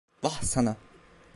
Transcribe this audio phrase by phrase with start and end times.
[0.21, 0.75] Vah sana…